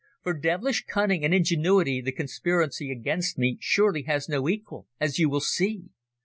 [0.23, 5.29] For devilish cunning and ingenuity the conspiracy against me surely has no equal, as you
[5.29, 5.89] will see.